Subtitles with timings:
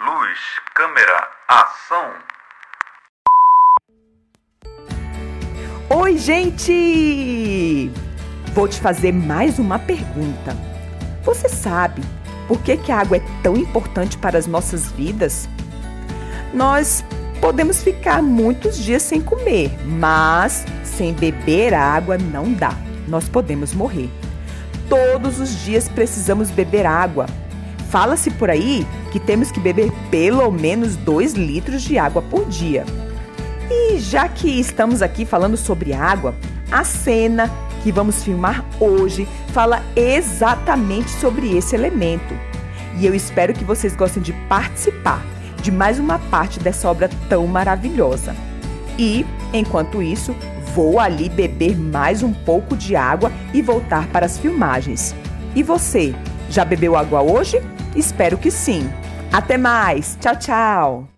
[0.00, 0.38] Luz,
[0.74, 2.12] câmera, ação.
[5.90, 7.90] Oi, gente!
[8.54, 10.56] Vou te fazer mais uma pergunta.
[11.22, 12.00] Você sabe
[12.48, 15.46] por que, que a água é tão importante para as nossas vidas?
[16.54, 17.04] Nós
[17.38, 22.72] podemos ficar muitos dias sem comer, mas sem beber água não dá.
[23.06, 24.10] Nós podemos morrer.
[24.88, 27.26] Todos os dias precisamos beber água.
[27.92, 32.86] Fala-se por aí que temos que beber pelo menos 2 litros de água por dia.
[33.70, 36.34] E já que estamos aqui falando sobre água,
[36.70, 37.50] a cena
[37.82, 42.32] que vamos filmar hoje fala exatamente sobre esse elemento.
[42.98, 45.22] E eu espero que vocês gostem de participar
[45.60, 48.34] de mais uma parte dessa obra tão maravilhosa.
[48.98, 50.34] E, enquanto isso,
[50.74, 55.14] vou ali beber mais um pouco de água e voltar para as filmagens.
[55.54, 56.14] E você,
[56.48, 57.60] já bebeu água hoje?
[57.96, 58.90] Espero que sim.
[59.32, 60.16] Até mais.
[60.20, 61.11] Tchau, tchau.